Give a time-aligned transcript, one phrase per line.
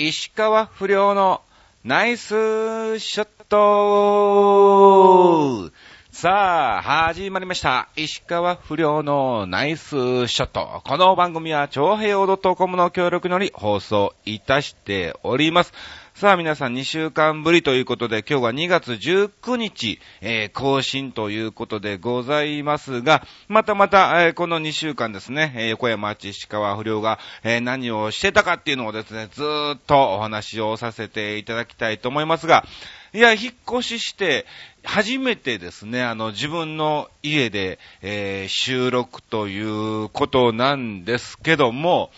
[0.00, 1.42] 石川不良の
[1.82, 5.72] ナイスショット
[6.12, 7.88] さあ、始まりました。
[7.96, 10.82] 石川不良のナイスショット。
[10.84, 15.72] この番組は、超平洋 .com の協力により放送いたしております。
[16.18, 32.66] さあ、皆さん2週間ぶりということで、今日は2月19日、えー更新ということでございますが、またまた、えーこの2週間ですね、えー横山町石川不良が、え何をしてたかっていうのをですね、ずーっとお話をさせていただきたいと思いますが、
[33.12, 34.44] いや、引っ越しして、
[34.82, 42.10] 初めてですね、あの、自分の家で、え収録ということなんですけども、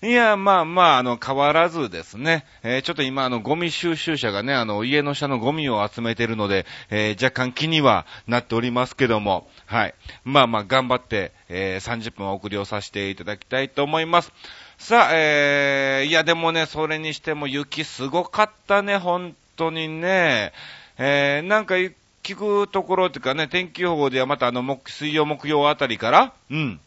[0.00, 9.94] いや、まあまあ、あの、変わらずですね、えーちょっと今、あの、ゴミ収集車がね、あの、家の下のゴミを集めてるので、えー若干気にはなっておりますけども、はい。
[10.22, 14.32] まあまあ、頑張って、えー30分お送りをさせていただきたいと思います。
[14.78, 20.52] さあ、えー、いや、でもね、それにしても雪すごかったね、本当にね。
[20.98, 22.36] えー、なんか、聞
[22.66, 26.80] くところっていうかね、天気予報ではまたあの、水曜、木曜あたりから、うん、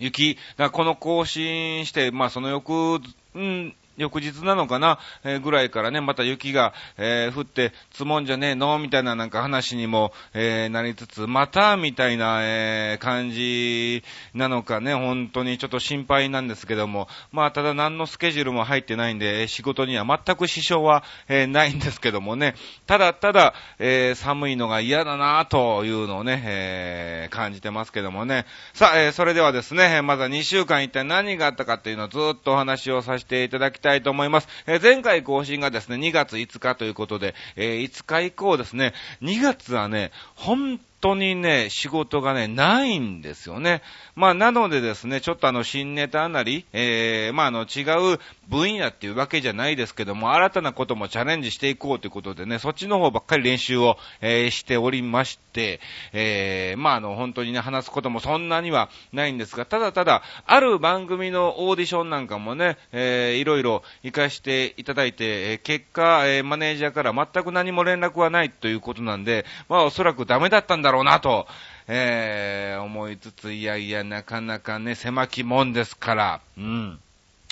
[0.00, 3.00] 雪、だからこの更新して、まあその翌、
[3.34, 14.02] うん、翌日なのかな、えーぐらいからね、また雪が、えー降って積もんじゃねえのみたいななんか話にも、えーなりつつ、またみたいな、え感じ
[14.34, 22.54] なのかね、本当にちょっと心配なんですけども、まあただ何のスケジュールも入ってないんで、仕事には全く支障は、えないんですけどもね、
[22.86, 28.46] ただただ、え寒いのが嫌だなというのをね、え感じてますけどもね。
[28.74, 34.48] さあ、えそれではですね、まずは2週間一体何があったかっていうのをずっとお話をさせていただきたいと思います。
[34.66, 43.82] えー前回更新がですね、2月5日ということで、えー5日以降ですね、2月はね、本当にね、仕事がね、ないんですよね。
[44.14, 47.82] まあ、なのでですね、ちょっとあの、新ネタなり、えー、まあ、あの、違
[48.14, 55.80] う分野っていうわけじゃないですけども、新たなこともチャレンジしていこうということでね、そっちの方ばっかり練習を、えーしておりまして、
[56.12, 71.46] えー、まあ、あの、本当にね、話すこともそんなにはないんですが、ただただ、ある番組のオーディションなんかもね、えー、いろいろ活かしていただいて、えー結果、えーマネージャーから全く何も連絡はないということなんで、まあ、おそらくダメだったんだだろうなと、
[71.86, 76.98] えー、思いつつ、いやいや、なかなかね、狭きもんですから、うん。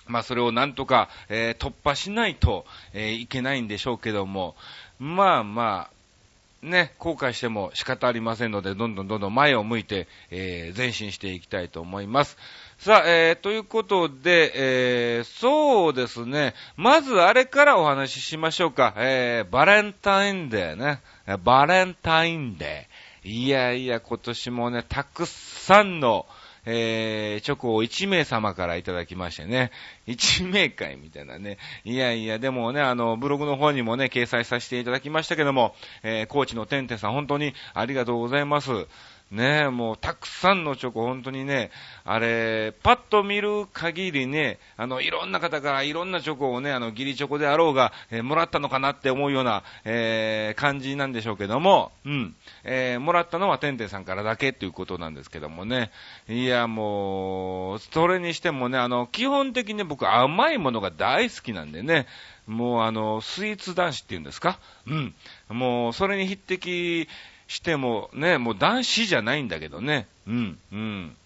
[0.06, 4.56] まあ、それをなんとか、えー突破しないと、えーいけないんでしょうけども、
[4.98, 12.36] まあまあ、ね、後悔しても仕方ありませんので、どんどんどんどん前を向いて、えー前進していきたいと思います。
[12.78, 18.94] さあ、えーということで、えーそうですね、まずあれからお話ししましょうか。
[18.96, 21.00] えーバレンタインデーね。
[21.44, 22.97] バレンタインデー。
[23.24, 26.26] いやいや、今年もね、たくさんの、
[26.66, 29.70] えー、チョコを1名様からいただきましてね。
[30.06, 31.56] 1名会みたいなね。
[31.84, 38.70] いやいや、でもね、あの、ブログの方にもね、掲載させていただきましたけども、えー、コーチのてんてんさん、本当にありがとうございます。
[39.30, 41.70] ねえ、もう、たくさんのチョコ、本当にね、
[42.04, 52.34] あれ、パッと見る限りね、あの、いろんな方からいろんなチョコをね、あの、ギリチョコであろうが、えーもらったのかなって思うような、えー感じなんでしょうけども、うん。
[52.64, 55.90] えーもらったのはてんてんさんからだけっていうことなんですけどもね。
[56.26, 62.06] いや、もう、それにしてもね、あの、基本的に僕甘いものが大好きなんでね、
[62.46, 64.58] もうあの、スイーツ男子っていうんですか？
[64.86, 65.14] うん。
[65.50, 67.08] もう、それに匹敵
[67.48, 70.06] してもね、もう男子じゃないんだけどね。
[70.26, 71.16] うん、うん。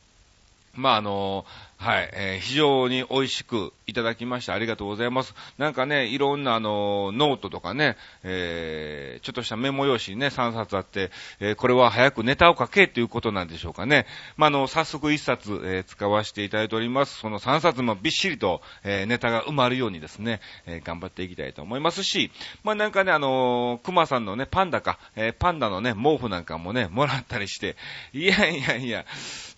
[0.75, 1.45] まあ、あの、
[1.83, 4.55] はい、えー非常に美味しくいただきました。
[4.55, 5.35] ありがとうございます。
[5.59, 11.11] なんかね、いろんなあの、ノートとかね、えーちょっとしたメモ用紙ね、3冊あって、
[11.41, 14.07] えーこれは早くネタを書けということなんでしょうかね。
[14.37, 17.19] まあ、の、早速1冊、えー使わせていただいております。
[17.19, 22.31] その3冊もびっしりと、えーネタが埋まるようにですね、えー頑張っていきたいと思いますし、
[22.63, 27.75] まあ、なんかね、あのー熊さんのね、パンダか、えーパンダのね、毛布なんかもね、もらったりして、
[28.13, 29.05] いやいやいや、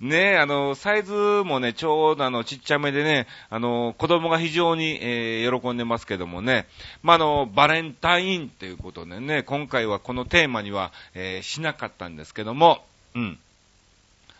[0.00, 1.12] ねあの、サイズ
[1.44, 6.66] もね、ちょうどあの、ちっちゃめでね、あの、子供が非常に、えー喜んでますけどもね、
[7.02, 12.84] まあ、あの、バレンタインということでね、今回はこのテーマには、えーしなかったんですけども、
[13.14, 13.38] うん。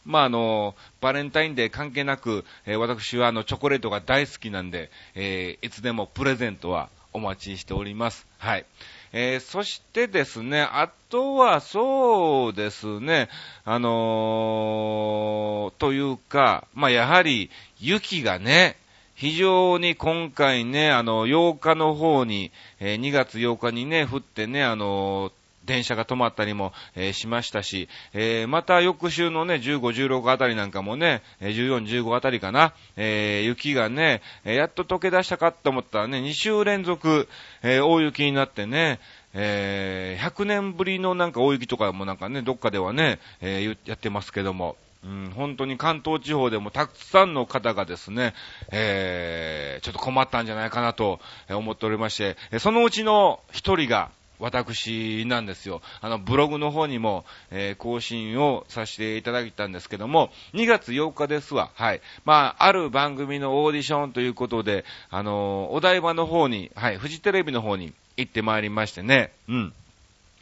[0.05, 8.26] まあ、あの、バレンタインデー関係なく、えー私はあの、チョコレートが大好きなんで、えーいつでもプレゼントはお待ちしております。
[8.38, 8.67] はい。
[9.16, 13.28] えーそしてですね、あとはそうですね、
[13.64, 18.76] あのーというか、まあ、やはり雪がね、
[19.14, 22.50] 非常に今回ね、あの、8日の方に、
[22.81, 25.32] えー2月8日にね、降ってね、あのー
[25.64, 37.28] 電車が止まったりも、えー、しましたし、えー、また翌週のね、15、16あたりなんかもね、14、15あたりかな、えー、雪がね、やっと溶け出したかと思ったらね、2週連続、
[37.62, 39.00] え大雪になってね、
[39.32, 48.32] え100年ぶりのなんか大雪とかもなんかね、どっかではね、えやってますけども、うん、本当に関東地方でもたくさんの方がですね、
[48.72, 51.20] えー、ちょっと困ったんじゃないかなと
[51.50, 55.83] 思っておりまして、そのうちの一人が、私なんですよ。
[56.01, 61.71] あの、ブログの方にも、えー、更新をさせていただいたんですけども、2月8日ですわ。
[61.75, 62.01] はい。
[62.25, 69.73] まあ、ある番組のオーディションということで、あのー、お台場の方に、はい、フジテレビの方に行ってまいりましてね、うん。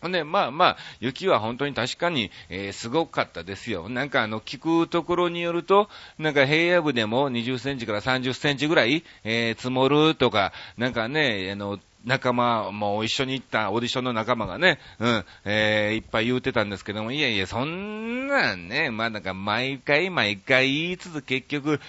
[0.08, 3.88] ね、まあまあ、雪は本当に確かに、えー、すごかったですよ。
[3.88, 21.80] なんかあの、聞くところによると、なんか平野部でも20センチから30センチぐらい、えー、積もるとか、なんかね、あの、仲間も一緒に行ったオーディションの仲間がね、うん、えー、いっぱい言うてたんですけども、いやいや、そんなんね、まあなんか毎回毎回言いつつ結局、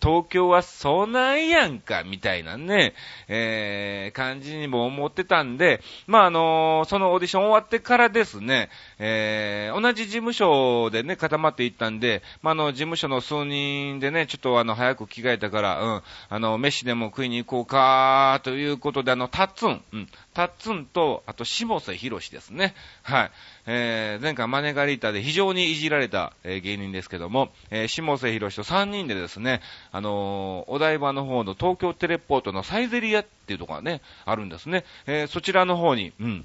[0.00, 2.94] 東京はそうなんやんか、みたいなね、
[3.28, 22.74] えー、感じにも思ってたんで、まあ、あのー、そのオーディション終わってからですね、えー、同じ事務所でね、固まっていったんで、まあ、の、事務所の数人でね、ちょっとあの、早く着替えたから、うん、あの、飯でも食いに行こうか、ということで、あの、タッツン、うん、タッツンと、あと、下瀬博士ですね。
[23.02, 23.30] はい。
[23.72, 29.60] えー、前回マネガリータで非常にいじられた、えー、芸人ですけども、えー、下瀬博士と3人でですね、
[29.92, 34.84] あのー、お台場の方の東京テレポートのサイゼリアっていうところがね、あるんですね。
[35.06, 36.44] えー、そちらの方に、うん、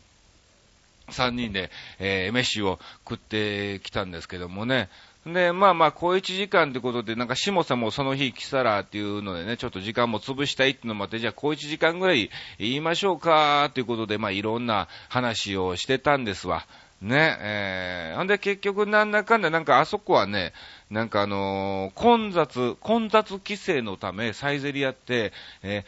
[1.09, 2.77] 3人で、えー、飯を
[3.09, 4.89] 食ってきたんですけどもね、
[5.25, 12.29] で、まあまあ、小1時間ってことで、なんか、下さんもその日来たらっていうのでね、ちょっと時間も潰したいっていうのもあって、じゃあ小1時間ぐらい
[12.59, 16.67] 言いましょうか、ということで、まあ、いろんな話をしてたんですわ。
[17.05, 20.53] ね、えー、ほんで結局なんだかんだなんかあそこはね、
[20.89, 25.31] なんかあのー、混雑、混雑規制のためサイゼリアって、
[25.61, 25.83] えー、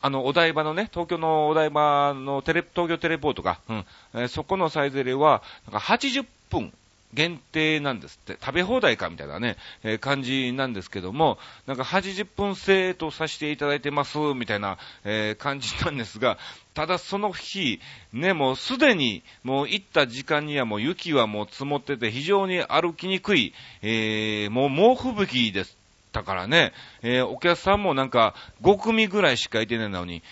[0.00, 6.72] あの、お台場のね、東京のお台場のテレ、東京テレポートか、うん、えー、そこのサイゼリアは、なんか80分
[7.14, 16.38] 限定なんですって、食べ放題かみたいなね、えー、感じなんですけども、なんか80分制とさせていただいてます、みたいな、えー、感じなんですが、
[16.74, 17.80] ただその日、
[18.12, 25.76] ね、もうすでに、もう行った時間にはもう雪はもう積もってて非常に歩きにくい、えー、もう猛吹雪です。
[26.12, 26.72] だからね、
[27.02, 30.22] え、お客さんもなんか5組ぐらいしかいてないのに、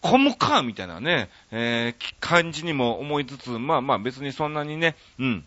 [0.00, 5.44] 混むかみたいなね、えー、感じにも思いつつ、まあまあ別にそんなにね、うん、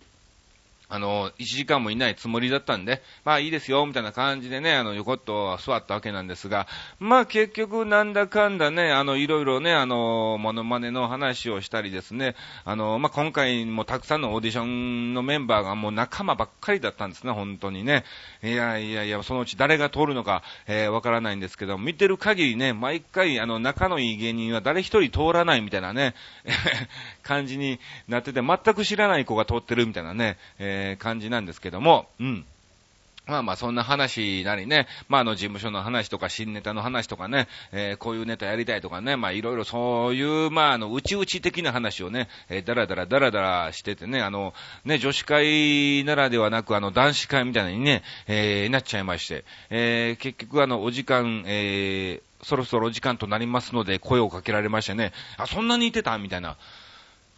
[0.89, 6.65] あの、1時間もいないつもりだったんで、まあいいですよ、みたいな感じでね、あの、横っと座ったわけなんですが、
[6.97, 18.05] まあ結局なんだかんだね、あの、いろいろね、あの、モノマネの話をしたりですね、あの、まあ今回もたくさんのオーディションのメンバーがもう仲間ばっかりだったんですね、本当にね。
[18.41, 26.15] いやいやいや、そのうち誰が通るのか、えー、わからないんですけど、見てる限りね、毎回、あの、仲のいい芸人は誰一人通らないみたいなね、
[27.23, 32.45] 感じになってて、全く知らない子が通ってるみたいなね、えーえー、感じなんですけども、うん。
[33.25, 44.53] まあまあそんな話なりね、まああの事務所の話とか新ネタの話とかね、えー、こういうネタやりたいとかね、まあいろいろそういう、まああの、内々的な話をね、えー、だらだらだらだらしててね、あの、
[44.85, 56.55] ね、女子会ならではなくあの男子会みたいなにね、えー、なっちゃいまして、えー、結局あの、お時間、えー、そろそろお時間となりますので声をかけられましてね、あ、そんなにいてたみたいな。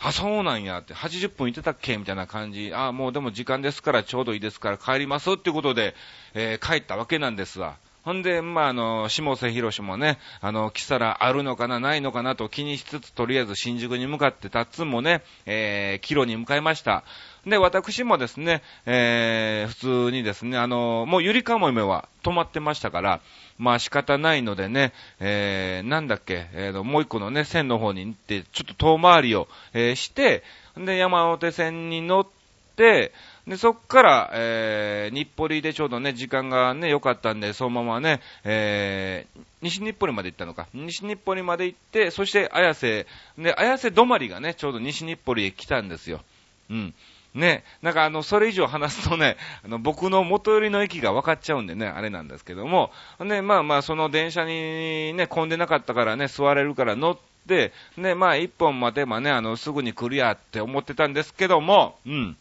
[0.01, 2.71] あ、そうなんやって、80分いてたっけみたいな感じ。
[2.73, 5.93] あ、もうでも時間ですからちょうどいいですから帰りますっていうことで、
[6.33, 7.77] えー、帰ったわけなんですわ。
[8.03, 17.03] ほんで、まあ、あの、下瀬博士もね、あの、来たらあるのかな、ないのかなと気にしつつ、とりあえず新宿に向かってタッツンもね、えー、帰路に向かいました。
[17.45, 19.75] で、私もですね、えー、普
[20.09, 23.21] 通にですね、あの、もうゆりかもめは止まってましたから、
[23.57, 30.43] まあ仕方ないのでね、えー、なんだっけ、えー、もう一個のね、線の方に行って、ちょっと遠回りを、えー、して、
[30.77, 32.27] で、山手線に乗っ
[32.75, 33.11] て、
[33.49, 40.67] で、そっから、えー、日暮里でちょうどね、時間がね、良かったんで、そのままね、えー、西日暮里まで行ったのか。
[40.73, 46.21] 西日暮里まで行って、そして綾瀬、で、綾瀬止まりがね、ちょうど西日暮里へ来たんですよ。
[46.69, 46.93] うん。
[47.39, 57.17] ね、なんかあの、それ以上話すとね、 あの、僕の元寄りの駅が分かっちゃうんでね、あれなんですけども、ね、まあまあ、その電車にね、混んでなかったからね、座れるから乗っ
[57.47, 62.37] て、ね、まあ一本待てばね、あの、すぐに来るやって思ってたんですけども、うん。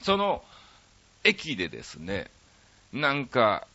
[0.00, 0.42] その、
[1.24, 2.30] 駅でですね、
[2.92, 3.66] なんか、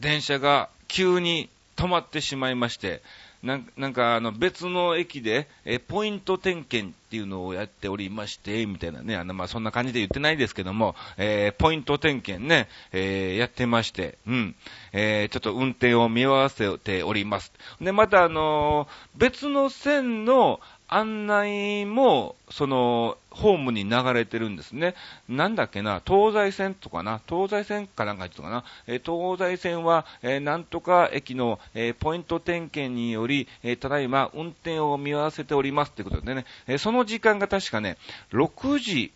[0.00, 3.02] 電車が急に止まってしまいまして、
[3.42, 14.54] なんか、あの、別の駅で、えポイント点検っていうのをやっておりまして、みたいなね、あの、まあ、そんな感じで言ってないですけども、えー、ポイント点検ね、えー、やってまして、うん、
[14.92, 17.52] えー、ちょっと運転を見合わせております。
[17.80, 20.60] で、また、あの別の線の
[20.92, 24.96] 案内も、その、ホームに流れてるんですね。
[25.28, 37.96] なんだっけな、東西線とかな、東西線かなんか言ってたかな、え、東西線は、えー、なんとか駅の、え、ポイント点検により、えただいま運転を見合わせておりますってことでね、えその時間が確かね、
[38.32, 39.12] 6時、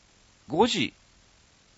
[0.49, 0.95] 5時、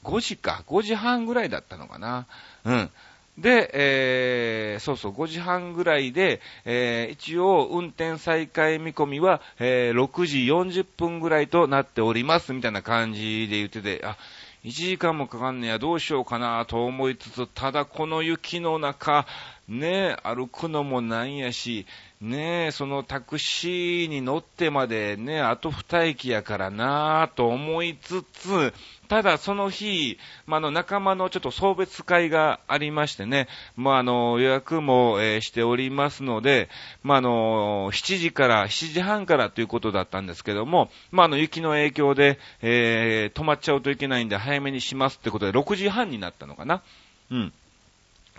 [0.04, 2.26] 5時か、5時半ぐらいだったのかな。
[2.64, 2.90] うん。
[3.38, 14.16] で、えー、そうそう、5時半ぐらいで、えー、一応運転再開見込みは、えー、6時40分ぐらいとなっております、みたいな感じで言ってて、あ、
[14.64, 19.26] 1時間もかかんねや、どうしようかなと思いつつ、ただこの雪の中、
[19.68, 21.86] ね、歩くのもなんやし、
[22.20, 28.72] ねそのタクシーに乗ってまでね、あと2駅やからなと思いつつ、
[29.08, 36.68] ただその日、まあ、の仲間のちょっと送別会がありましてね、まあ、の予約も、え、しておりますので、
[37.02, 46.82] まあ、の7時から7時半からということだったんですけども、まあ、の雪の影響で、えー、止まっちゃうといけないんで早めにしますってことで6時半になったのかな。
[47.30, 47.52] うん。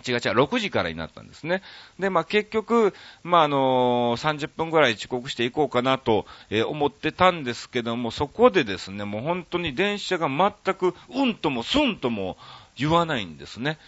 [0.06, 1.62] 違う違う、6時からになったんですね。
[1.98, 12.36] で、まあ結局、まああのー、30分ぐらい遅刻していこうかなと、えー、思ってたんですけども、そこでですね、もう本当に電車が全く、うんともすんとも
[12.76, 13.78] 言わないんですね。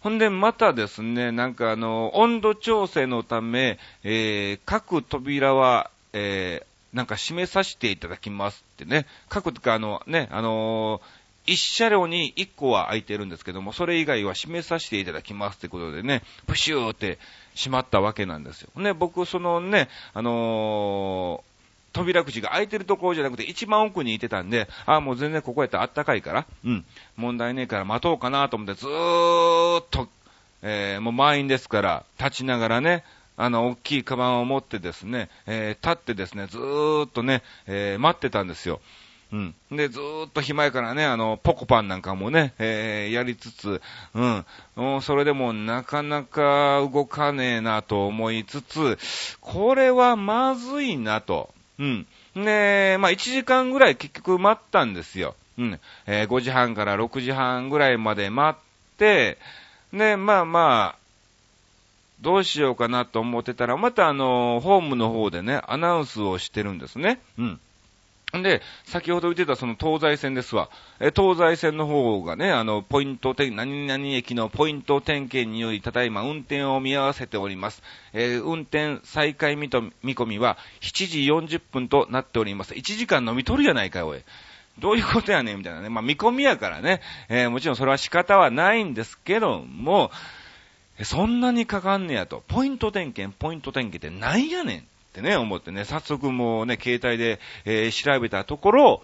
[0.00, 17.18] ほんで、またですね、なんかあの、温度調整のため、えー、各扉は、えー、なんか閉めさせていただきますってね、各あの、ね、あのー一車両に一個は空いてるんですけども、それ以外は閉めさせていただきますってことでね、プシューって
[17.54, 18.70] 閉まったわけなんですよ。
[18.76, 21.52] ね、僕、そのね、あのー
[21.92, 26.84] 扉口が開いてるところじゃなくて、一番奥にいてたんで、ああ、もう全然ここやったらあったかいから、うん、
[27.16, 30.08] 問題ねえから待とうかなと思って、ずーっと、
[30.62, 33.04] えー、もう満員ですから、立ちながらね、
[33.36, 38.80] あの、大きいカバンを持ってですね、えー、立ってですね、ずーっとね、えー、待ってたんですよ。
[39.32, 39.54] うん。
[39.70, 43.80] で、ずーっと暇やからね、あの、ポコパンなんかもね、えー、やりつつ、
[44.14, 45.02] うん。
[45.02, 48.98] それでもなかなか動かねえなと思いつつ、
[49.40, 51.48] これはまずいなと。
[51.78, 52.06] うん。
[52.34, 55.34] で、まあ1時間ぐらい結局待ったんですよ。
[55.58, 55.80] うん。
[56.06, 59.38] えー、5時半から6時半ぐらいまで待って、
[59.94, 61.02] で、まあまあ、
[62.20, 67.18] どうしようかなと思ってたら、またあの、ホームの方でね、アナウンスをしてるんですね。
[67.38, 67.60] うん。
[68.40, 70.70] で、先ほど言ってたその東西線ですわ。
[71.00, 77.82] え、東西線の方がね、あの、ポイント点、何々駅のポイント点検により、ただいま運転を見合わせております。
[78.14, 82.72] えー、運転再開見と見込みは7時40分となっております。
[82.72, 84.22] 1時間飲み取るやないかおい。
[84.78, 85.90] どういうことやねんみたいなね。
[85.90, 87.02] まあ、見込みやからね。
[87.28, 90.10] えー、もちろんそれは仕方はないんですけども、
[91.02, 92.42] そんなにかかんねやと。
[92.48, 99.02] ポイント点検、ポイント点検って何やねんってね、思ってね、早速もうね、携帯で、えー、調べたところ、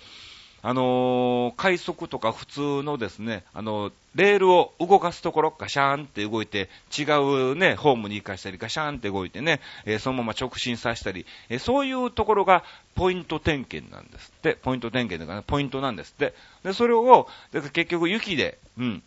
[0.63, 14.55] あのー、快速とか普通のですね、あの、レールを動かすところ、ガシャーンって動いて、違うね、ホームに行かしたり、ガシャーンって動いてね、えー、そのまま直進させたり、えー、そういうところがポイント点検なんですって。
[14.55, 16.33] ポイント点検とかね、ポイントなんですって。
[16.65, 19.03] で、それを、結局雪で、うん、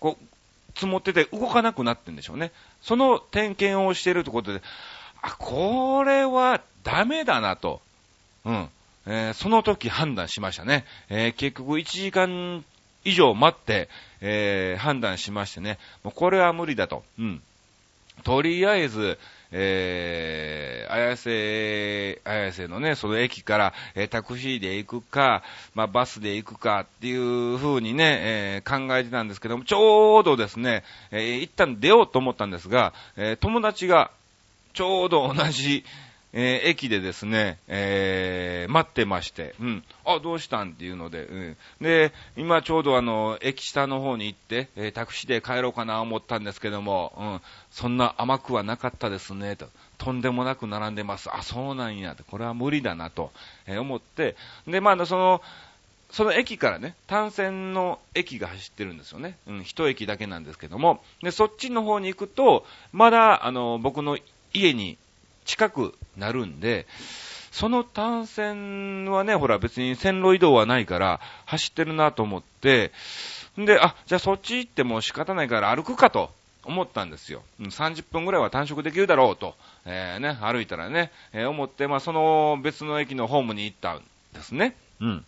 [0.00, 0.24] こう、
[0.74, 2.52] 積もってて動かなくなってんでしょうね。
[2.82, 4.60] その点検をしてるってことで、
[5.26, 7.80] あ、これはダメだなと。
[8.44, 8.68] うん。
[9.06, 10.84] えー、その時判断しましたね。
[11.08, 12.64] えー、結局1時間
[13.04, 13.88] 以上待って、
[14.20, 15.78] えー、判断しましてね。
[16.04, 17.02] もうこれは無理だと。
[17.18, 17.42] うん。
[18.22, 19.18] とりあえず、
[19.50, 25.42] えー、綾瀬、綾瀬のね、その駅から、えー、タクシーで行くか、
[25.74, 34.10] まあ、バスで行くかっていう風にね、えー、考えてたんですけども、ちょうどですね、えー、一旦出ようと思ったんですが、えー、友達が、
[34.76, 35.84] ちょうど同じ、
[36.34, 39.84] えー、駅でですね、えー、待ってまして、うん。
[40.04, 41.56] あ、どうしたんっていうので、うん。
[41.80, 47.40] で、今ちょうどあの、駅下の方に行って、えー、タクシーで帰ろうかな思ったんですけども、うん。
[47.70, 49.66] そんな甘くはなかったですね、と。
[49.96, 51.34] とんでもなく並んでます。
[51.34, 53.32] あ、そうなんや、これは無理だな、と、
[53.66, 55.40] え、思って、で、まあ、その、
[56.10, 59.38] その駅からね、単線の駅が走ってるんですよね。
[59.46, 61.02] うん、一駅だけなんですけども。
[61.22, 64.18] で、そっちの方に行くと、まだ、あの、僕の
[64.56, 64.98] 家に
[65.44, 66.86] 近くなるんで、
[67.50, 72.92] その単線はね、ほら別に線路移動はないから走ってるなと思って、
[73.58, 76.30] んで、あ、じゃあそっち行っても仕方ないから歩くかと
[76.64, 77.42] 思ったんですよ。
[77.60, 79.54] 30分ぐらいは短縮できるだろうと、
[79.86, 84.02] えー、ね、歩いたらね、えー、思って、まあ、その別の駅のホームに行ったん
[84.34, 84.76] ですね。
[85.00, 85.24] うん。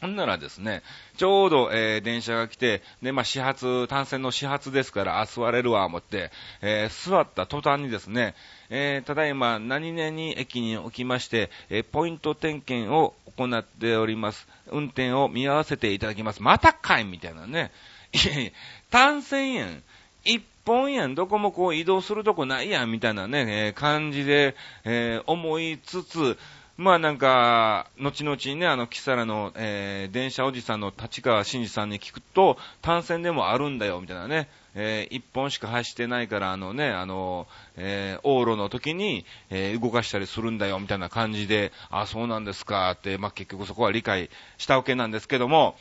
[0.00, 0.82] ほんならですね、
[1.16, 8.34] ちょうど、えー、電車が来て、で、まあ、始発、単線の始発ですから、あ、座れるわ、思って、えー、座った途端にですね、
[8.68, 14.46] えー、ただいま、何々駅におきまして、えー、ポイント点検を行っております。
[14.70, 16.42] 運転を見合わせていただきます。
[16.42, 17.70] またかいみたいなね。
[18.12, 18.50] いやいや、
[18.90, 19.82] 単線やん。
[20.24, 21.14] 一本やん。
[21.14, 22.90] どこもこう移動するとこないやん。
[22.90, 26.38] みたいなね、えー、感じで、えー、思いつつ、
[26.76, 34.50] まあなんか、後々にね、あの、キサラの、えー、電車おじさんの立川真二さんに聞くと、単線でもあるんだよ、みたいなね。
[34.74, 44.28] えー、一本しか走ってないから、あのね、あの、えー、往路の時に、えー、動かしたりするんだよ、みたいな感じで、あ、そうなんですか、って、まあ結局そこは理解
[44.58, 45.76] したわけなんですけども、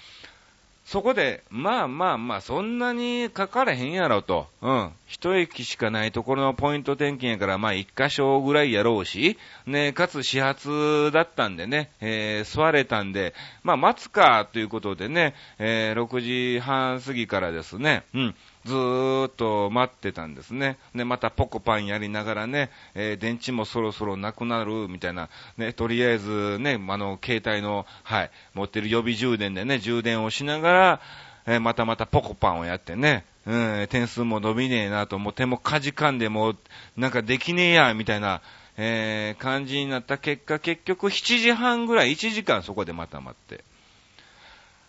[0.85, 4.47] そこで、まあまあまあ、そんなにかかれへんやろと。
[4.61, 4.91] うん。
[5.07, 18.35] 一駅しかないところのポイント点検やから、まあ一箇所ぐらいやろうし、ね、かつ始発だったんでね、えー、座れたんで、まあ待つかということでね、えー、6時半過ぎからですね、うん。
[18.65, 20.77] ずーっと待ってたんですね。
[20.95, 31.01] で、またポコパンやりながらね、えー、電池もそろそろなくなるみたいな、ね、とりあえずね、あの、携帯の、はい、持ってる予備充電でね、充電をしながら、
[31.45, 36.57] えー、またまたポコパンをやってね、うん、点数も伸びねえなと、もう手もかじかんでもう、
[36.97, 38.41] なんかできねえや、みたいな、
[38.77, 43.63] えー、感じになった結果、結局7時半ぐらい、1時間そこでまた待って。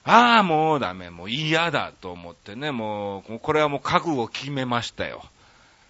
[0.07, 5.25] ああ、もうダメ、もう嫌だと思ってね、もう、これはもう覚悟を決めましたよ。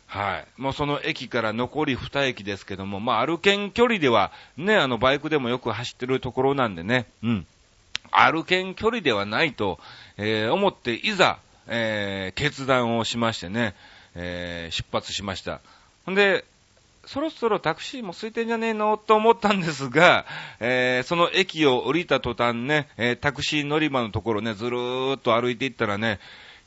[0.07, 0.47] はい。
[0.57, 7.47] もうその駅から残り2駅ですけども、まあ歩けん距離では、ね、あのバイクでもよく走ってるところなんでね、うん。
[8.11, 9.79] 歩けん距離ではないと、
[10.17, 13.75] えー、思って、いざ、えー、決断をしましてね、
[14.15, 15.61] えー、出発しました。
[16.11, 16.47] んで、
[17.07, 20.27] そろそろタクシーも空いてんじゃねえのと思ったんですが、
[20.59, 26.19] えー、その駅を降りた途端ね、えー、タクシー乗り場のところね、ずるーっと歩いていったらね、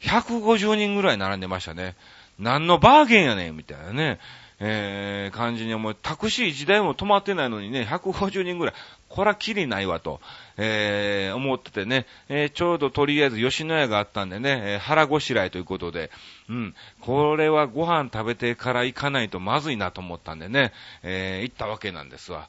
[0.02, 1.96] 150人ぐらい並んでましたね。
[2.40, 4.20] 何のバーゲンやねんみたいなね。
[4.62, 5.96] えー、感じに思う。
[5.96, 8.76] タクシー1台も止まってないのにね、150人ぐらい。
[9.10, 10.22] こらきりないわと、
[10.58, 16.12] えー、思っててね、えー、ちょうどとりあえず吉野家があったんでね、えー、腹ごしらえということで、
[16.48, 20.72] うん、これはご飯食べてから行かないとまずいなと思ったんでね、
[21.04, 22.48] えー、行ったわけなんですわ。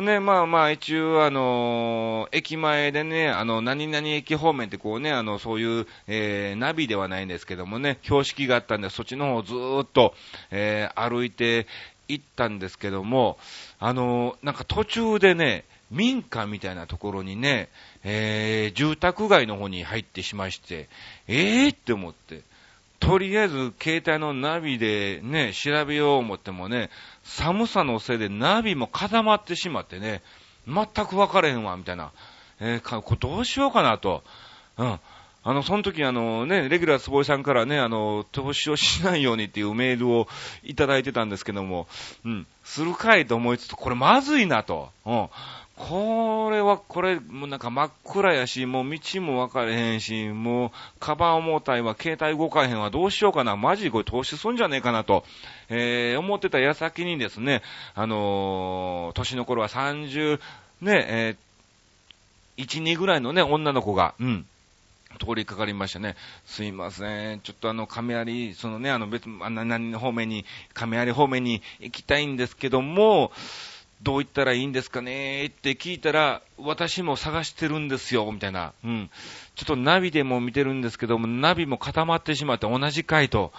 [0.00, 10.14] ね、まあまあ、一応、あのー、駅前でね、あの、何々駅方面ってこうね、あの、そういう、えー、ナビではないんですけどもね、標識があったんで、そっちの方をずーっと、
[10.50, 11.66] えー、歩いて
[12.08, 13.38] 行ったんですけども、
[13.78, 17.68] あのー、なんか途中でね、民家みたいなところにね、
[18.02, 20.88] えー、住宅街の方に入ってしまして、
[21.28, 21.74] えー？
[21.74, 22.40] って思って、
[22.98, 26.88] とりあえず携帯のナビでね、調べよう思ってもね、
[27.24, 30.22] 寒さのせいでナビも固まってしまってね、
[30.66, 32.12] 全く分かれへんわ、みたいな。
[32.60, 34.22] えー、こどうしようかなと。
[34.78, 35.00] うん。
[35.44, 40.28] あの、その時あのね、レギュラー坪井さんからね、あの、投資をしないようにっていうメールを
[40.62, 41.88] いただいてたんですけども、
[42.24, 44.90] うん、するかいと思いつつ、これまずいなと。
[45.04, 45.28] うん。
[45.76, 55.24] これは、これ、もうなんか真っ暗やし、もう道も分かれへんし、もう、カバン重たいわ、携帯動かへんわ、どうしようかな、マジこれ投資すんじゃねえかなと、
[55.70, 57.62] えー、思ってた矢先にですね、
[57.94, 60.38] あのー、年の頃は30、
[60.82, 64.46] ね、えー、1、2ぐらいのね、女の子が、うん、
[65.18, 66.16] 通りかかりましたね。
[66.44, 67.40] すいません。
[67.40, 70.44] ちょっとあの、亀有、そのね、あの別、あな、何方面に、
[70.74, 73.32] 亀有方面に行きたいんですけども、
[74.02, 75.46] どう言ったらいいんですかね？
[75.46, 78.72] って聞いたら、私も探してるんですよ、みたいな。
[78.84, 79.10] うん。
[79.54, 83.52] ちょっとナビでも見てるんですけども、ナビも固まってしまって同じ回と。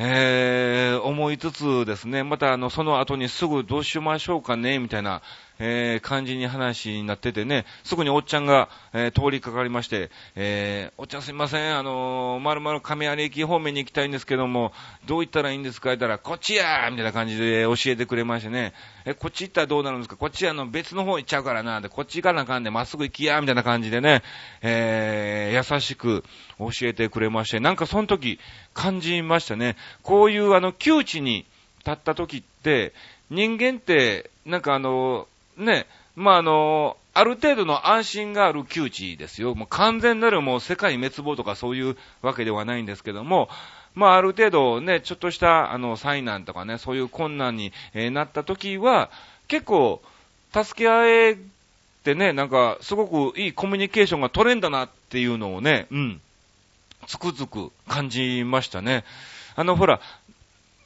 [0.00, 5.22] えー、思いつつですね、またあの、その後にすぐどうしましょうかね、みたいな、
[5.58, 14.72] えー、感じに話になっててね、すぐにおっちゃんが、えー、通りかかりまして、えー、おっちゃんすいません、あのー、まるまる亀有駅方面に行きたいんですけども、
[15.06, 18.72] どう行ったらいいんですか言ったら、こっちやみたいな感じで教えてくれましてね、
[19.04, 20.16] え、こっち行ったらどうなるんですか？
[20.16, 24.22] こっちあの、別の方行っちゃうからな、で、こっち行かなあかんで、まっすぐ行きやみたいな感じでね、
[24.62, 26.22] えー、優しく
[26.58, 28.38] 教えてくれまして、なんかその時
[28.74, 29.76] 感じましたね。
[30.02, 31.46] こういうあの、窮地に
[31.78, 32.92] 立った時って、
[33.30, 35.26] 人間って、なんかあの、
[35.58, 39.54] ね、まあ、あの、ある程度の安心がある窮地ですよ。
[39.54, 43.48] もう完全なるもう世界滅亡とかそういうわけではないんですけども、
[43.94, 49.10] まあ、ある程度ね、ちょっとした、あの、災難とかね、そういう困難に、え、なった時は、
[49.48, 50.00] 結構、
[50.52, 51.38] 助け合え
[52.04, 56.20] てね、なんか、すごくいいコミュニケーションが取れんだなっていうのをね、うん、
[57.06, 59.04] つくづく感じましたね。
[59.56, 60.00] あの、ほら、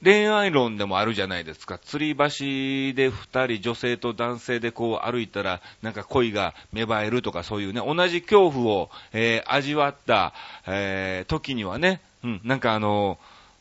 [0.03, 1.77] 恋愛論でもあるじゃないですか。
[1.77, 10.33] 吊り橋で二人、女性と男性でこう歩いたら、なんか恋が芽生えるとかそういうね、同じ恐怖を、えー、味わった、
[10.67, 13.19] えー、時にはね、うん、なんかあの、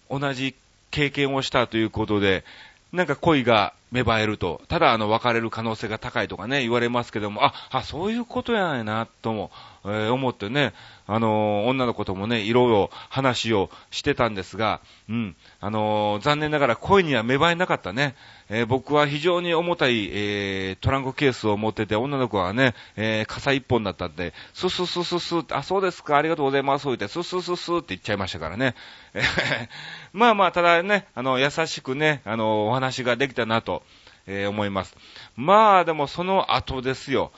[0.10, 0.56] 同じ
[0.90, 2.44] 経験をしたということで、
[2.92, 9.52] なんか恋が芽生えると、ただあの別れる可能性が高いとかね、言われますけども、あ、あ、そういうことやないな、とも、
[9.84, 10.74] えー、思ってね、
[11.08, 18.16] あのー、女の子ともね、いろいろ話をしてたんですが、うん、あのー、残念ながら恋には芽生えなかったね。
[18.54, 28.76] え僕は非常に重たい、えトランクケースを持ってて、女の子はね、え傘一本だったんで、スススススって、あ、そうですか、ありがとうございます、言って、ススススって言っちゃいましたからね。
[30.12, 33.84] まあまあ、ただね、あの、優しくね、あの、お話ができたなと、
[34.28, 34.98] え思います。
[35.38, 37.32] まあ、でもその後ですよ。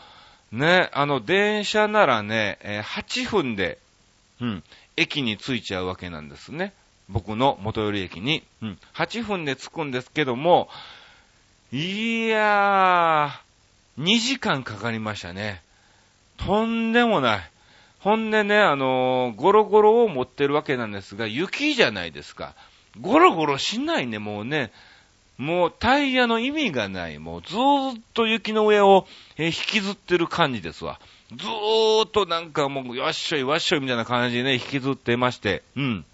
[0.53, 3.79] ね、あの、電車ならね、え8分で、
[4.39, 4.63] うん、
[4.95, 6.73] 駅に着いちゃうわけなんですね。
[7.09, 8.43] 僕の元寄り駅に。
[8.61, 10.69] うん、8分で着くんですけども、
[11.71, 15.63] いやー、2時間かかりましたね。
[16.37, 17.51] とんでもない。
[17.99, 22.53] ほんでね、あのー、ゴロゴロを持ってるわけなんですが、雪じゃないですか。
[23.01, 24.71] ゴロゴロしないね、もうね。
[25.37, 27.17] もうタイヤの意味がない。
[27.19, 30.99] もうずーっと雪の上を、引きずってる感じですわ。
[31.35, 36.05] ずーっとなんかもう、わっしょいわっしょいみたいな感じでね、引きずってまして、うん。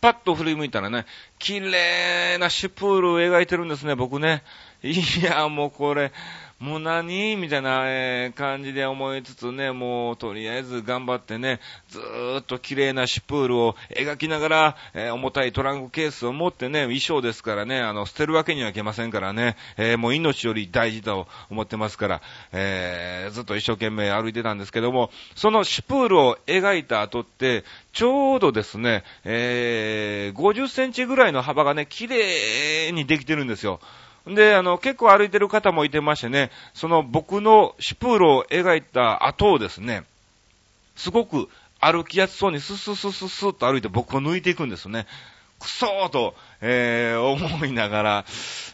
[0.00, 1.06] パッと振り向いたらね、
[1.40, 4.44] 綺麗なシュプールを描いてるんですね、僕ね。
[4.82, 6.12] いや、もうこれ、
[6.58, 7.36] もう何？
[7.36, 33.78] みたいな、感じで思いつつね、もうとりあえず頑張ってね、ずーっと綺麗なシュプールを描きながら、えー、重たいトランクケースを持ってね、衣装ですからね、あの、捨てるわけにはいけませんからね、えー、もう命より大事だと思ってますから、えずっと一生懸命歩いてたんですけども、そのシュプールを描いた後って、ちょうどですね、え50センチぐらいの幅がね、綺麗にできてるんですよ。
[34.34, 40.04] で、あの、結構歩いてる方もいてましてね、その僕のシュプールを描いた後をですね、
[40.96, 41.48] すごく
[41.80, 45.06] 歩きやすそうにスススススッと歩いて僕を抜いていくんですね。
[45.58, 48.24] くそーと、えー、思いながら、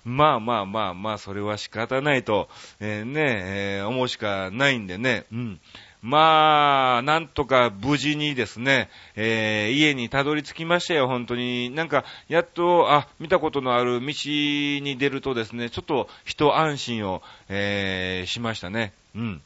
[0.05, 2.49] まあまあまあまあ、それは仕方ないと、
[2.81, 3.43] えー、ね、
[3.79, 5.61] えー、思うしかないんでね、うん。
[6.05, 11.71] まあ、なんとか無事にですね、えー、家にたどり着きましたよ、本当に。
[11.71, 18.93] なんか、やっと、あ、見たことのある道に出るとですね、ちょっと一安心を、えー、しましたね。
[19.15, 19.43] うん。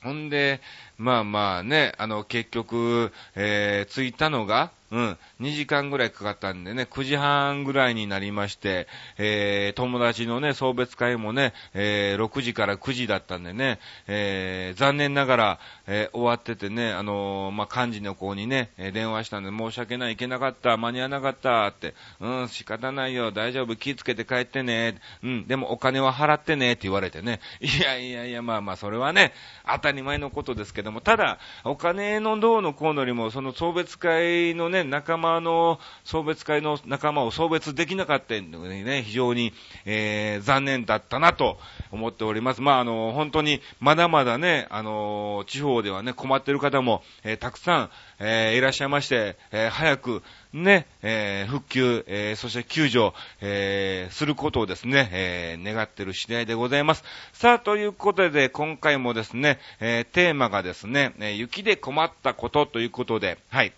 [0.00, 0.60] ほんで、
[0.96, 8.86] まあまあね、あの、結局、えー、着いたのが、うん、2時間ぐらいかかったんでね、9時半ぐらいになりまして、
[9.18, 29.32] えー、友達のね、送別会もね、えー、6時から9時だったんでね、えー、残念ながら、えー、終わっててね、あの、まあ、幹事の子にね、え、電話したんで、申し訳ない、行けなかった、間に合わなかったって、うん、仕方ないよ、大丈夫、気つけて帰ってね、うん、でもお金は払ってね、って言われてね、いやいやいや、まあまあ、それはね、
[29.66, 39.52] 当たり前のことですけども、ただ、お金のどうのこうのよりも、その送別会のね、仲間の送別会の仲間を送別できなかったのにね、非常に、
[39.84, 41.58] えー、残念だったなと
[41.90, 42.62] 思っております。
[42.62, 50.22] まあ、あの、本当に、まだまだね、あの、地方ではね、困っている方も、えー、たくさん、えー、いらっしゃいまして、えー、早く、
[50.54, 57.02] ね、えー、復旧、えー、そして救助、えー、することをですね、え、願ってる次第でございます。
[57.32, 63.72] さあ、ということで、今回もですね、え、テーマがですね、え雪で困ったことということで、はい。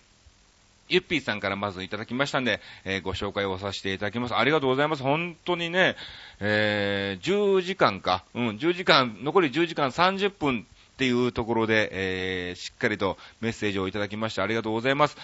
[0.87, 4.35] ゆっぴーさんからまずいただきましたんで、えー、ご紹介をさせていただきます。
[4.35, 5.03] ありがとうございます。
[5.03, 5.95] 本当にね、
[6.39, 10.65] えー、10時間か、うん、10時間、残り10時間30分
[10.97, 15.17] っていうところで、えー、しっかりとメッセージをいただきましてありがとうございます。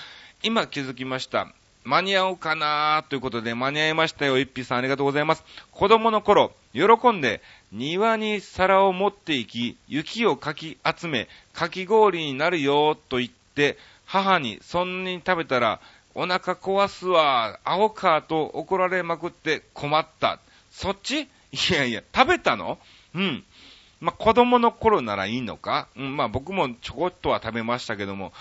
[0.46, 1.48] 今気づきました。
[1.86, 4.38] 間に合おうかなということで間に合いましたよ。
[4.38, 5.44] 一匹さんありがとうございます。
[5.72, 15.80] 子供の頃、喜んで庭に皿を持っていき、雪をかき集め、かき氷になるよと言って、母にそんなに食べたら、
[16.14, 20.40] お腹壊すわ、アホかと怒られまくって困った。
[20.72, 21.22] そっち？
[21.22, 21.28] い
[21.72, 22.80] やいや、食べたの？
[23.16, 23.46] うん。
[24.02, 25.88] まあ、子供の頃ならいいのか？
[25.96, 28.34] うん、まあ、僕もちょこっとは食べましたけども、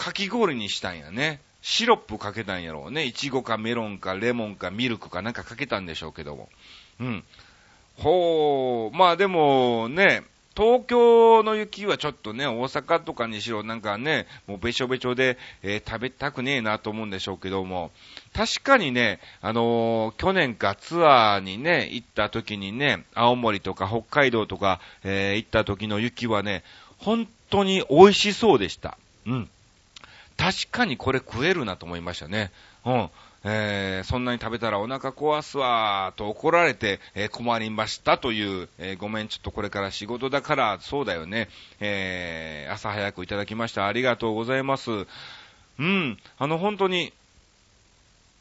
[0.00, 1.40] かき氷にしたんやね。
[1.60, 3.04] シロップかけたんやろうね。
[3.04, 6.48] いちごかメロンかレモンかミルクかなんかかけたんでしょうけども。
[7.00, 7.24] うん。
[7.98, 10.22] ほう、まあでもね、
[10.56, 17.90] 東京の雪はちょっとね、大阪とかにしろなんかね、もうべちょべちょで、えー、食べたくねえなと思うんでしょうけども、
[18.32, 26.64] 確かにね、あのー、去年かツアーにね、行った時にね、青森とか北海道とか、えー、行った時の雪はね、
[26.96, 28.96] 本当に美味しそうでした。
[29.26, 29.50] うん。
[30.40, 32.50] 確かにこれ食えるなと思いましたね。
[32.86, 33.10] うん。
[33.44, 41.48] えー、そんなに食べたらお腹壊すわーと怒られて、えー、困りましたという、えー、ごめん、ちょっとこれから仕事だから、そうだよね、
[41.78, 43.86] えー、朝早くいただきました。
[43.86, 44.90] ありがとうございます。
[45.78, 47.12] うん、あの、本当に、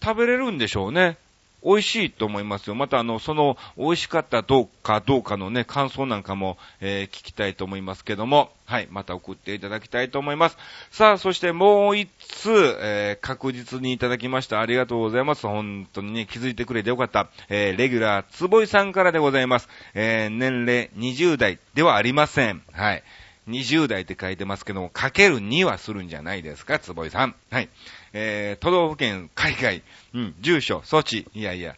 [0.01, 1.17] 食べれるんでしょうね。
[1.63, 2.75] 美味しいと思いますよ。
[2.75, 10.57] またあの、その美味しかったどうかどうかのね、感想なんかも、えー、聞きたいと思いますけども、はい、また送っていただきたいと思います。
[10.91, 14.61] さあ、そしてもう一つ、えー、確実にいただきました。
[14.61, 15.47] ありがとうございます。
[15.47, 17.29] 本当にね、気づいてくれてよかった。
[17.49, 19.67] えー、レギュラー、つぼいさんからでございます。
[19.93, 22.61] えー、年齢20代ではありません。
[22.71, 23.03] はい。
[23.49, 27.35] 20代って書いてますけども、かける2はするんじゃないですか、つぼいさん。
[27.49, 27.69] はい。
[28.13, 31.27] えー、都道府県、海外、うん、住所、措置。
[31.33, 31.75] いやいや、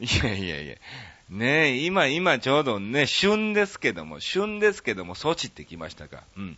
[0.00, 0.76] いやいやいや。
[1.30, 6.22] ねえ、今、今ちょうどね、旬ですけども、旬ですけども、措置ってきましたか。
[6.36, 6.56] うん。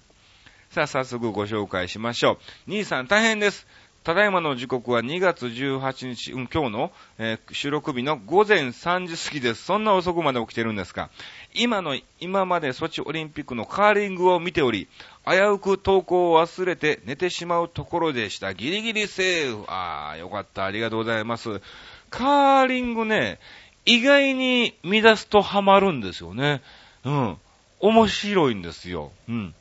[0.71, 2.71] さあ、早速ご紹介しましょう。
[2.71, 3.67] 兄さん大変です。
[4.03, 9.65] ただいまの時刻は2月18日、うん、今日の、えー、収録日の午前3時過ぎです。
[9.65, 11.11] そんな遅くまで起きてるんですか？
[11.55, 14.89] 今の、今までソチオリンピックのカーリングを見ており、
[15.27, 18.55] 危うく投稿を忘れて寝てしまうところでした。
[18.55, 19.65] ギリギリセーフ。
[19.69, 20.65] あー、よかった。
[20.65, 21.61] ありがとうございます。
[22.09, 23.39] カーリングね、
[23.85, 26.63] 意外に乱すとハマるんですよね。
[27.05, 27.37] うん。
[27.81, 29.13] 面白いんですよ。
[29.29, 29.55] うん。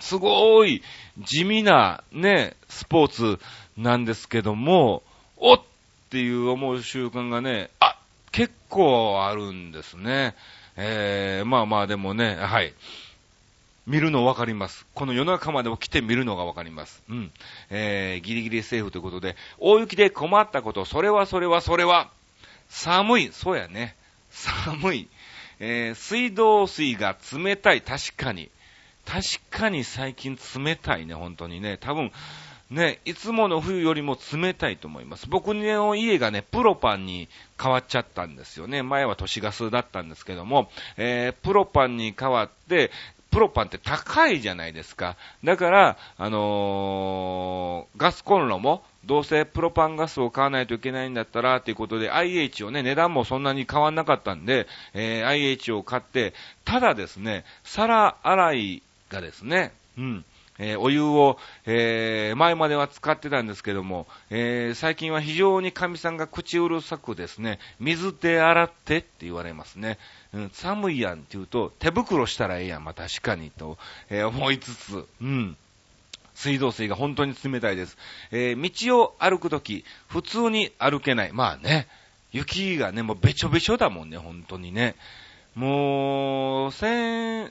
[0.00, 0.82] すごい
[1.18, 3.38] 地味なね、スポーツ
[3.78, 5.04] なんですけども、
[5.36, 5.62] おっ
[6.10, 7.96] ていう思う習慣がね、あ、
[8.32, 10.34] 結構あるんですね。
[10.76, 12.74] えー、まあまあでもね、はい。
[13.86, 14.84] 見るのわかります。
[14.94, 17.02] この夜中まで起きて見るのがわかります。
[17.08, 17.30] うん。
[17.70, 22.10] えー、ギリギリセーフということで、大雪で困ったこと、それはそれはそれは、
[22.68, 23.94] 寒い、そうやね。
[24.30, 25.08] 寒い。
[25.60, 28.50] えー、水道水が冷たい、確かに。
[29.06, 31.78] 確かに最近冷たいね、本当にね。
[31.78, 32.12] 多分、
[32.70, 35.26] ね、いつもの冬よりも冷たいと思います。
[35.28, 37.28] 僕の家がね、プロパンに
[37.60, 38.82] 変わっちゃったんですよね。
[38.82, 42.90] 前は都市ガスだったんですけども、えー、プロパンに変わって、
[43.30, 45.16] プロパンって高いじゃないですか。
[45.44, 60.24] だから、あのー、ガスコンロも、どうせプロパンガスを買わないといけないんだったら、ということで、IH をね、値段もそんなに変わんなかったんで、えー、IH を買って、ただですね、皿洗いがですね、うん、
[60.58, 69.98] えー、お湯を、えー、前までは使ってたんですけども、えー、最近は非常に神さんが口うるさくですね、水で洗ってって言われますね。
[70.34, 73.78] うん、寒いやんって言うと、手袋したらええやん、まあ確かにと、
[74.10, 75.56] え思いつつ、うん。
[76.34, 77.96] 水道水が本当に冷たいです。
[78.30, 81.32] え道を歩くとき、普通に歩けない。
[81.32, 81.88] まあね、
[82.32, 84.94] 雪がね、もうべちょべちょだもんね、本当にね。
[85.58, 87.50] もう、千、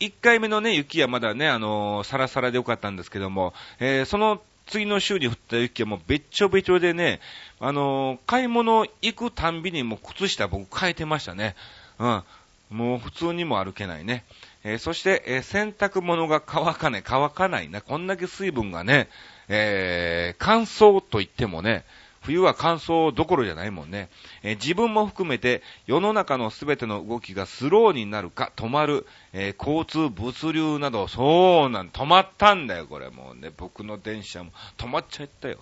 [0.00, 7.20] 一回目のね、雪はまだね、あのー、サラサラでよかったんですけども、えー、その次の週に降った雪はもうべっちょべちょでね、
[7.60, 11.54] あのー、買い物行くたんびにもう靴下僕変えてましたね。
[11.98, 12.22] うん。
[12.70, 14.24] もう普通にも歩けないね。
[14.62, 17.82] えー、そして、えー、洗濯物が乾かない、乾かないな。
[17.82, 19.10] こんだけ水分がね、
[19.48, 21.84] えー、乾燥と言ってもね、
[22.24, 24.08] 冬は乾燥どころじゃないもんね。
[24.42, 33.52] えー、自分も含めて世の中のすべての動きがスローになるか止まる、えー、交通、物流など、そうなん、止まったんだよ、これもうね。
[33.54, 35.58] 僕の電車も止まっちゃったよ。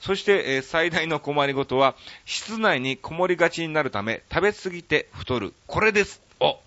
[0.00, 1.94] そして、えー、最大の困りごとは、
[2.24, 5.54] 室内にこもりがちになるため、食べ過ぎて太る。
[5.68, 6.20] これです。
[6.40, 6.58] お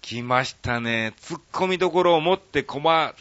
[0.00, 1.12] 来ましたね。
[1.20, 3.14] 突っ込みどころを持って困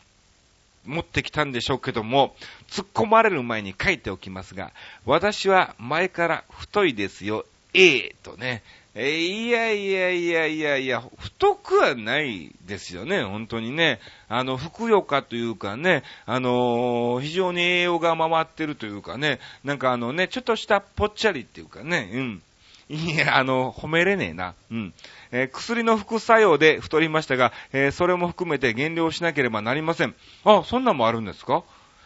[0.88, 2.36] 持ってきたんでしょうけども、
[2.70, 4.72] 突っ込まれる前に書いておきますが、
[5.06, 8.64] 私は前から太いですよ、ええとね。
[9.00, 14.00] えいやいやいやいやいや、太くはないですよね、本当にね。
[14.28, 22.42] あの、ふくよかというかね、あのー、非常に栄養が回ってるというかね、なんかあのね、ちょっとしたぽっちゃりっていうかね、うん。
[22.90, 24.56] いや、あの、褒めれねえな。
[24.72, 24.94] うん。
[25.32, 30.16] え、薬の副作用で太りましたが、え、それも含めて減量しなければなりません。
[30.44, 31.64] あ、そんなんもあるんですか？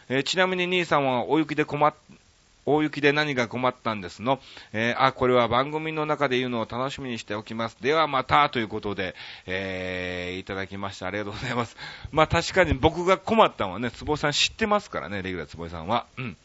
[0.08, 1.94] え、ちなみに兄さんは大雪で困っ、
[2.64, 4.38] 大雪で何が困ったんですの？
[4.72, 7.76] えー、あ、これは番組の中で言うのを楽しみにしておきます。
[7.80, 9.14] ではまた、ということで、
[9.46, 11.06] えー、いただきました。
[11.06, 11.76] ありがとうございます。
[12.10, 16.06] まあ確かに僕が困ったのはね、つぼさん知ってますからね、レギュラーつぼさんは。
[16.18, 16.36] うん。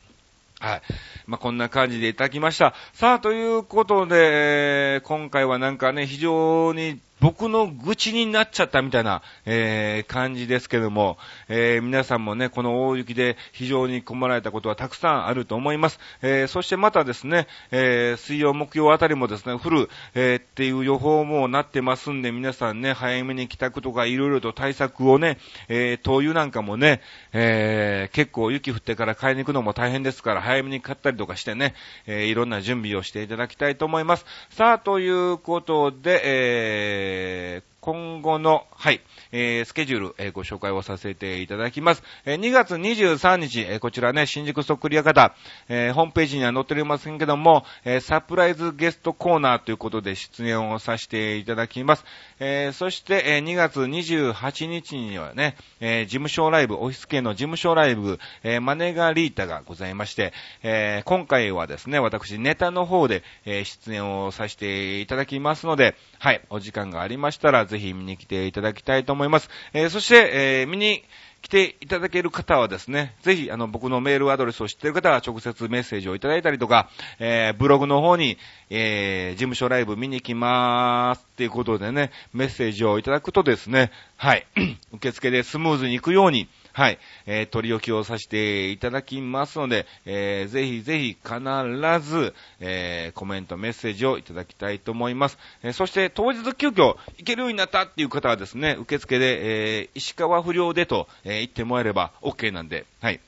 [0.59, 0.81] はい。
[1.27, 2.73] まあ、こんな感じでいただきました。
[2.93, 11.17] さあ、ということで、今回はなんかね、非常に僕の愚痴になっちゃったみたいな、えー、感じですけども、
[11.49, 15.99] えー、皆さんもね、この大雪で非常に困られたことはたくさんあると思います。
[16.21, 27.01] えー、そしてまたですね、えー、水曜、木曜あたりもですね、降る、えー、っていう予報もなってますんで、皆さんね、早めに帰宅とかいろいろと対策をね、えー、灯油なんかもね、
[27.33, 31.73] えー、結構雪降ってから買いに行くのも大変ですから、早めに買ったりとかしてね、
[32.05, 34.25] えー、いろんな準備をしていただきたいと思います。
[34.51, 37.56] さあ、ということで、えー、今
[38.27, 42.03] 後の、はい、えー、スケジュール、えー、ご紹介をさせていただきます。
[42.25, 45.33] えー、2月23日、えー、こちらね、新宿そっくり屋方、
[45.69, 52.03] えー、ホームページには載っておりませんけども、えー、サプライズゲストコーナーということで出演をさせていただきます。
[52.39, 69.49] えー、そして、えー、2月28日にはね、えー、事務所ライブ、オフィス系の事務所ライブ、えー、マネガリータがございまして、えー、今回はですね、私ネタの方で、えー、出演をさせていただきますので、はい、お時間がありましたら、ぜひ見に来ていただきたいと思います。
[69.73, 71.03] えー、そして、えー、見に
[71.41, 78.37] 来ていただける方はですね、ぜひ、あの、僕のメールアドレスを知っている方は直接メッセージをいただいたりとか、えー、ブログの方に、
[78.69, 84.45] えー、事務所ライブ見に来まーすっていうことでね、メッセージをいただくとですね、はい、
[84.93, 95.39] 受付でスムーズに行くように、はい、えー、取り置きをさせていただきますので、えー、ぜひぜひ必ず、えー、コメント、メッセージをいただきたいと思います。
[95.63, 103.19] えー、そして当日急遽行けるようになったっていう方はですね、受付で、えー、石川不良でと、えー、言ってもらえれば OK なんで、はい。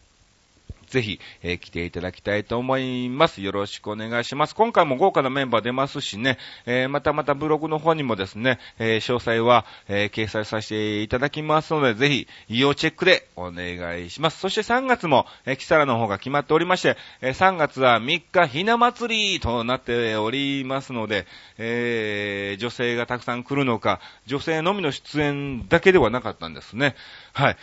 [0.89, 3.41] ぜひ、えー、来ていただきたいと思います。
[3.41, 4.55] よろしくお願いします。
[4.55, 14.39] 今回も豪華なメンバー出ますしね、えー、またまたブログの方にもですね、え、詳細は、え掲載させていただきますので、ぜひ、要チェックでお願いします。
[14.39, 26.95] そして3月も、えキサラの方が決まっておりまして、え3月は3日ひな祭りとなっておりますので、え女性がたくさん来るのか、女性のみの出演だけではなかったんですね。
[27.33, 27.57] はい。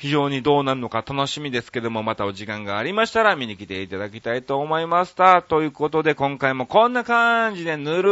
[0.00, 5.42] 非常にどうなるのか楽しみですけども、またお時間がありましたら見に来ていただきたいと思いました。
[5.42, 8.10] ということで、今回もこんな感じでぬる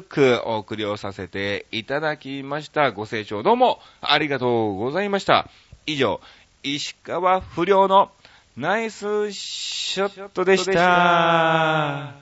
[0.00, 2.90] ーくお送りをさせていただきました。
[2.90, 5.50] ご清聴どうもありがとうございました。
[5.84, 6.22] 以上、
[6.62, 8.10] 石川不良の
[8.56, 12.14] ナイスショットでした。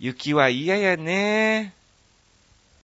[0.00, 1.74] 雪は嫌やね